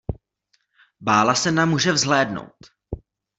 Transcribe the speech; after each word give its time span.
Bála 0.99 1.35
se 1.35 1.51
na 1.51 1.65
muže 1.65 1.91
vzhlédnout. 1.91 2.55